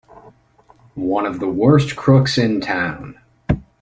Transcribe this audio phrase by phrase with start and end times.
[0.95, 3.19] One of the worst crooks in town!